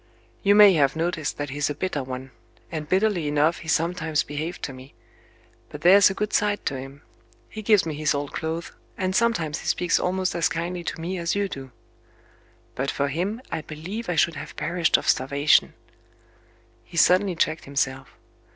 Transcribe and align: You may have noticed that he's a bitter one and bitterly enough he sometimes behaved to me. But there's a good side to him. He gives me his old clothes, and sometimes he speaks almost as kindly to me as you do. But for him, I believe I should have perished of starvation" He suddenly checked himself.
You 0.41 0.55
may 0.55 0.73
have 0.73 0.95
noticed 0.95 1.37
that 1.37 1.51
he's 1.51 1.69
a 1.69 1.75
bitter 1.75 2.01
one 2.03 2.31
and 2.71 2.89
bitterly 2.89 3.27
enough 3.27 3.59
he 3.59 3.67
sometimes 3.67 4.23
behaved 4.23 4.63
to 4.63 4.73
me. 4.73 4.95
But 5.69 5.81
there's 5.81 6.09
a 6.09 6.15
good 6.15 6.33
side 6.33 6.65
to 6.65 6.79
him. 6.79 7.03
He 7.49 7.61
gives 7.61 7.85
me 7.85 7.93
his 7.93 8.15
old 8.15 8.33
clothes, 8.33 8.71
and 8.97 9.15
sometimes 9.15 9.59
he 9.59 9.67
speaks 9.67 9.99
almost 9.99 10.33
as 10.33 10.49
kindly 10.49 10.83
to 10.85 10.99
me 10.99 11.19
as 11.19 11.35
you 11.35 11.47
do. 11.47 11.69
But 12.73 12.89
for 12.89 13.09
him, 13.09 13.43
I 13.51 13.61
believe 13.61 14.09
I 14.09 14.15
should 14.15 14.37
have 14.37 14.55
perished 14.55 14.97
of 14.97 15.07
starvation" 15.07 15.75
He 16.83 16.97
suddenly 16.97 17.35
checked 17.35 17.65
himself. 17.65 18.09